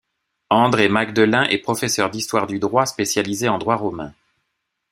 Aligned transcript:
André 0.49 0.89
Magdelain 0.89 1.43
est 1.43 1.59
professeur 1.59 2.09
d'histoire 2.09 2.47
du 2.47 2.57
droit, 2.57 2.87
spécialisé 2.87 3.47
en 3.49 3.59
droit 3.59 3.75
romain. 3.75 4.15